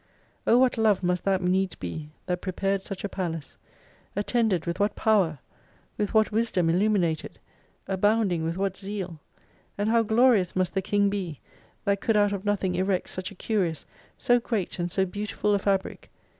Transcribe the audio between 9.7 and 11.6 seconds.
And how glorious must the King be,